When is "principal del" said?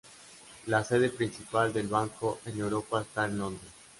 1.11-1.87